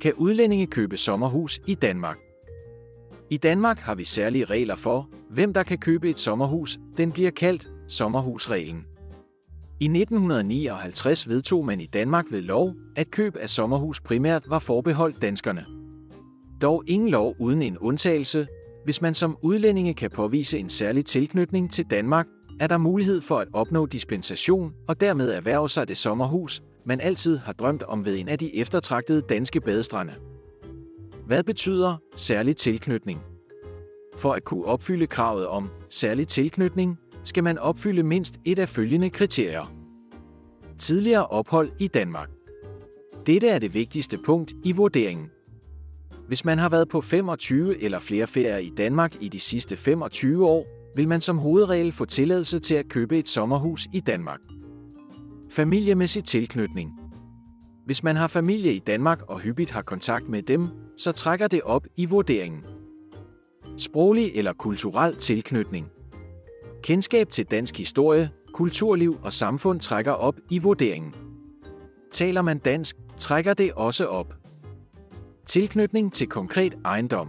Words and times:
kan 0.00 0.12
udlændinge 0.14 0.66
købe 0.66 0.96
sommerhus 0.96 1.60
i 1.66 1.74
Danmark. 1.74 2.18
I 3.30 3.36
Danmark 3.36 3.78
har 3.78 3.94
vi 3.94 4.04
særlige 4.04 4.44
regler 4.44 4.76
for, 4.76 5.08
hvem 5.30 5.52
der 5.52 5.62
kan 5.62 5.78
købe 5.78 6.10
et 6.10 6.18
sommerhus. 6.18 6.78
Den 6.96 7.12
bliver 7.12 7.30
kaldt 7.30 7.68
sommerhusreglen. 7.88 8.86
I 9.80 9.84
1959 9.84 11.28
vedtog 11.28 11.64
man 11.64 11.80
i 11.80 11.86
Danmark 11.86 12.24
ved 12.30 12.42
lov, 12.42 12.74
at 12.96 13.10
køb 13.10 13.36
af 13.36 13.50
sommerhus 13.50 14.00
primært 14.00 14.50
var 14.50 14.58
forbeholdt 14.58 15.22
danskerne. 15.22 15.64
Dog 16.62 16.84
ingen 16.86 17.08
lov 17.08 17.34
uden 17.38 17.62
en 17.62 17.78
undtagelse. 17.78 18.46
Hvis 18.84 19.02
man 19.02 19.14
som 19.14 19.36
udlændinge 19.42 19.94
kan 19.94 20.10
påvise 20.10 20.58
en 20.58 20.68
særlig 20.68 21.06
tilknytning 21.06 21.72
til 21.72 21.86
Danmark, 21.90 22.26
er 22.60 22.66
der 22.66 22.78
mulighed 22.78 23.20
for 23.20 23.38
at 23.38 23.48
opnå 23.52 23.86
dispensation 23.86 24.72
og 24.88 25.00
dermed 25.00 25.32
erhverve 25.32 25.68
sig 25.68 25.88
det 25.88 25.96
sommerhus, 25.96 26.62
man 26.84 27.00
altid 27.00 27.38
har 27.38 27.52
drømt 27.52 27.82
om 27.82 28.04
ved 28.04 28.18
en 28.18 28.28
af 28.28 28.38
de 28.38 28.56
eftertragtede 28.56 29.20
danske 29.20 29.60
badestrande. 29.60 30.12
Hvad 31.26 31.42
betyder 31.42 31.96
særlig 32.16 32.56
tilknytning? 32.56 33.20
For 34.16 34.32
at 34.32 34.44
kunne 34.44 34.64
opfylde 34.64 35.06
kravet 35.06 35.46
om 35.46 35.68
særlig 35.88 36.28
tilknytning, 36.28 36.98
skal 37.24 37.44
man 37.44 37.58
opfylde 37.58 38.02
mindst 38.02 38.40
et 38.44 38.58
af 38.58 38.68
følgende 38.68 39.10
kriterier. 39.10 39.72
Tidligere 40.78 41.26
ophold 41.26 41.70
i 41.78 41.88
Danmark. 41.88 42.30
Dette 43.26 43.48
er 43.48 43.58
det 43.58 43.74
vigtigste 43.74 44.18
punkt 44.18 44.52
i 44.64 44.72
vurderingen. 44.72 45.30
Hvis 46.28 46.44
man 46.44 46.58
har 46.58 46.68
været 46.68 46.88
på 46.88 47.00
25 47.00 47.82
eller 47.82 47.98
flere 47.98 48.26
ferier 48.26 48.56
i 48.56 48.70
Danmark 48.76 49.14
i 49.20 49.28
de 49.28 49.40
sidste 49.40 49.76
25 49.76 50.46
år, 50.46 50.66
vil 50.96 51.08
man 51.08 51.20
som 51.20 51.38
hovedregel 51.38 51.92
få 51.92 52.04
tilladelse 52.04 52.58
til 52.58 52.74
at 52.74 52.88
købe 52.88 53.18
et 53.18 53.28
sommerhus 53.28 53.88
i 53.92 54.00
Danmark. 54.00 54.40
Familiemæssig 55.50 56.24
tilknytning. 56.24 56.92
Hvis 57.86 58.02
man 58.02 58.16
har 58.16 58.26
familie 58.26 58.72
i 58.72 58.78
Danmark 58.78 59.22
og 59.28 59.40
hyppigt 59.40 59.70
har 59.70 59.82
kontakt 59.82 60.28
med 60.28 60.42
dem, 60.42 60.68
så 60.96 61.12
trækker 61.12 61.48
det 61.48 61.62
op 61.62 61.86
i 61.96 62.06
vurderingen. 62.06 62.64
Sproglig 63.78 64.32
eller 64.34 64.52
kulturel 64.52 65.16
tilknytning. 65.16 65.86
Kendskab 66.82 67.30
til 67.30 67.46
dansk 67.46 67.78
historie, 67.78 68.30
kulturliv 68.52 69.16
og 69.22 69.32
samfund 69.32 69.80
trækker 69.80 70.12
op 70.12 70.36
i 70.50 70.58
vurderingen. 70.58 71.14
Taler 72.12 72.42
man 72.42 72.58
dansk, 72.58 72.96
trækker 73.18 73.54
det 73.54 73.72
også 73.72 74.06
op. 74.06 74.34
Tilknytning 75.46 76.12
til 76.12 76.26
konkret 76.26 76.78
ejendom. 76.84 77.28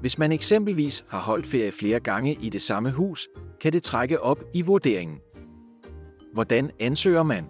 Hvis 0.00 0.18
man 0.18 0.32
eksempelvis 0.32 1.04
har 1.08 1.20
holdt 1.20 1.46
ferie 1.46 1.72
flere 1.72 2.00
gange 2.00 2.38
i 2.42 2.48
det 2.48 2.62
samme 2.62 2.90
hus, 2.90 3.28
kan 3.60 3.72
det 3.72 3.82
trække 3.82 4.20
op 4.20 4.44
i 4.54 4.62
vurderingen. 4.62 5.18
Hvordan 6.32 6.70
ansøger 6.80 7.22
man? 7.22 7.44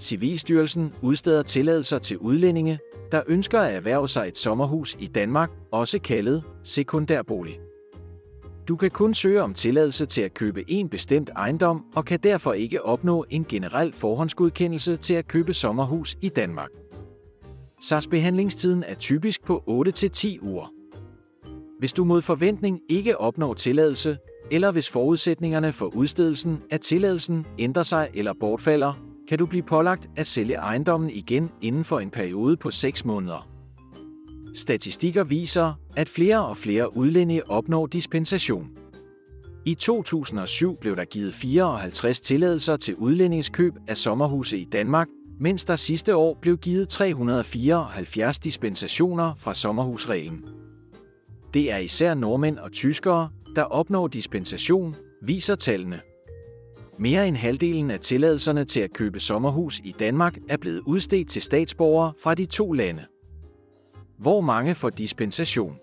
Civilstyrelsen 0.00 0.92
udsteder 1.02 1.42
tilladelser 1.42 1.98
til 1.98 2.18
udlændinge, 2.18 2.78
der 3.12 3.22
ønsker 3.26 3.60
at 3.60 3.74
erhverve 3.74 4.08
sig 4.08 4.28
et 4.28 4.38
sommerhus 4.38 4.96
i 5.00 5.06
Danmark, 5.06 5.50
også 5.72 5.98
kaldet 5.98 6.42
sekundærbolig. 6.64 7.58
Du 8.68 8.76
kan 8.76 8.90
kun 8.90 9.14
søge 9.14 9.42
om 9.42 9.54
tilladelse 9.54 10.06
til 10.06 10.20
at 10.20 10.34
købe 10.34 10.70
en 10.70 10.88
bestemt 10.88 11.30
ejendom 11.36 11.84
og 11.94 12.04
kan 12.04 12.18
derfor 12.22 12.52
ikke 12.52 12.84
opnå 12.84 13.24
en 13.30 13.44
generel 13.44 13.92
forhåndsgodkendelse 13.92 14.96
til 14.96 15.14
at 15.14 15.28
købe 15.28 15.54
sommerhus 15.54 16.16
i 16.22 16.28
Danmark. 16.28 16.70
behandlingstiden 18.10 18.82
er 18.82 18.94
typisk 18.94 19.44
på 19.44 19.64
8-10 19.68 20.42
uger. 20.42 20.72
Hvis 21.78 21.92
du 21.92 22.04
mod 22.04 22.22
forventning 22.22 22.80
ikke 22.88 23.18
opnår 23.18 23.54
tilladelse, 23.54 24.18
eller 24.50 24.72
hvis 24.72 24.88
forudsætningerne 24.88 25.72
for 25.72 25.86
udstedelsen 25.86 26.62
af 26.70 26.80
tilladelsen 26.80 27.46
ændrer 27.58 27.82
sig 27.82 28.08
eller 28.14 28.32
bortfalder, 28.40 28.92
kan 29.28 29.38
du 29.38 29.46
blive 29.46 29.62
pålagt 29.62 30.08
at 30.16 30.26
sælge 30.26 30.54
ejendommen 30.54 31.10
igen 31.10 31.50
inden 31.62 31.84
for 31.84 32.00
en 32.00 32.10
periode 32.10 32.56
på 32.56 32.70
6 32.70 33.04
måneder. 33.04 33.48
Statistikker 34.54 35.24
viser, 35.24 35.72
at 35.96 36.08
flere 36.08 36.46
og 36.46 36.56
flere 36.56 36.96
udlændinge 36.96 37.50
opnår 37.50 37.86
dispensation. 37.86 38.68
I 39.66 39.74
2007 39.74 40.76
blev 40.80 40.96
der 40.96 41.04
givet 41.04 41.34
54 41.34 42.20
tilladelser 42.20 42.76
til 42.76 42.94
udlændingskøb 42.94 43.72
af 43.88 43.96
sommerhuse 43.96 44.58
i 44.58 44.64
Danmark, 44.64 45.08
mens 45.40 45.64
der 45.64 45.76
sidste 45.76 46.16
år 46.16 46.38
blev 46.42 46.56
givet 46.58 46.88
374 46.88 48.38
dispensationer 48.38 49.34
fra 49.38 49.54
sommerhusreglen. 49.54 50.44
Det 51.54 51.72
er 51.72 51.76
især 51.76 52.14
nordmænd 52.14 52.58
og 52.58 52.72
tyskere, 52.72 53.28
der 53.58 53.64
opnår 53.64 54.08
dispensation, 54.08 54.96
viser 55.22 55.54
tallene. 55.54 56.00
Mere 56.98 57.28
end 57.28 57.36
halvdelen 57.36 57.90
af 57.90 58.00
tilladelserne 58.00 58.64
til 58.64 58.80
at 58.80 58.92
købe 58.92 59.20
sommerhus 59.20 59.80
i 59.84 59.94
Danmark 59.98 60.38
er 60.48 60.56
blevet 60.56 60.80
udstedt 60.86 61.28
til 61.28 61.42
statsborgere 61.42 62.12
fra 62.22 62.34
de 62.34 62.46
to 62.46 62.72
lande. 62.72 63.06
Hvor 64.18 64.40
mange 64.40 64.74
får 64.74 64.90
dispensation? 64.90 65.76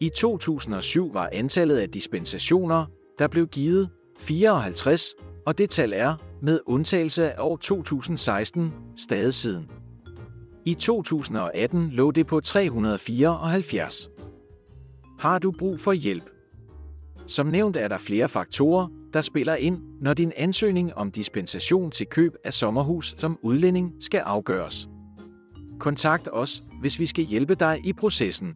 I 0.00 0.10
2007 0.16 1.14
var 1.14 1.30
antallet 1.32 1.76
af 1.76 1.88
dispensationer, 1.88 2.86
der 3.18 3.28
blev 3.28 3.46
givet, 3.46 3.88
54, 4.18 5.14
og 5.46 5.58
det 5.58 5.70
tal 5.70 5.92
er, 5.92 6.16
med 6.42 6.60
undtagelse 6.66 7.32
af 7.32 7.36
år 7.38 7.56
2016, 7.56 8.72
stadig 8.96 9.34
siden. 9.34 9.70
I 10.64 10.74
2018 10.74 11.90
lå 11.90 12.10
det 12.10 12.26
på 12.26 12.40
374. 12.40 14.08
Har 15.18 15.38
du 15.38 15.52
brug 15.58 15.80
for 15.80 15.92
hjælp? 15.92 16.33
Som 17.26 17.46
nævnt 17.46 17.76
er 17.76 17.88
der 17.88 17.98
flere 17.98 18.28
faktorer, 18.28 18.88
der 19.12 19.22
spiller 19.22 19.54
ind, 19.54 19.78
når 20.00 20.14
din 20.14 20.32
ansøgning 20.36 20.94
om 20.94 21.10
dispensation 21.10 21.90
til 21.90 22.06
køb 22.06 22.36
af 22.44 22.52
sommerhus 22.52 23.14
som 23.18 23.38
udlænding 23.42 23.92
skal 24.00 24.20
afgøres. 24.20 24.88
Kontakt 25.80 26.28
os, 26.32 26.62
hvis 26.80 26.98
vi 26.98 27.06
skal 27.06 27.24
hjælpe 27.24 27.54
dig 27.54 27.80
i 27.84 27.92
processen. 27.92 28.54